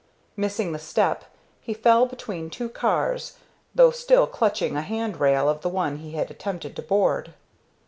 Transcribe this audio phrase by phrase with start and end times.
[0.35, 1.25] Missing the step,
[1.61, 3.33] he fell between two cars,
[3.75, 7.35] though still clutching a hand rail of the one he had attempted to board.